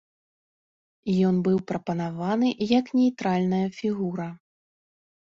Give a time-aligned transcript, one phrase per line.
[1.31, 4.27] Ён быў прапанаваны як нейтральная фігура.